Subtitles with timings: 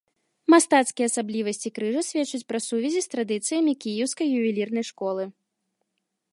[0.51, 5.23] Мастацкія асаблівасці крыжа сведчаць пра сувязі з традыцыямі кіеўскай ювелірнай школы.